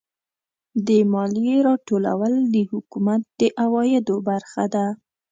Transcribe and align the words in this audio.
د 0.87 0.89
مالیې 1.13 1.57
راټولول 1.67 2.33
د 2.53 2.55
حکومت 2.71 3.21
د 3.39 3.41
عوایدو 3.63 4.15
برخه 4.29 4.63
ده. 4.73 4.85